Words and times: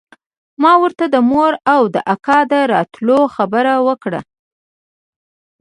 ما 0.61 0.73
ورته 0.83 1.05
د 1.09 1.15
مور 1.29 1.53
او 1.73 1.81
د 1.93 1.97
اکا 2.13 2.39
د 2.51 2.53
راتلو 2.73 3.19
خبره 3.35 3.73
وکړه. 3.87 4.21